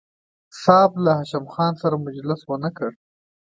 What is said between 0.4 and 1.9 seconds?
صاحب له هاشم خان